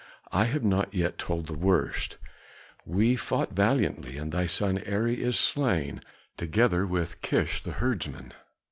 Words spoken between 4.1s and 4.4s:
and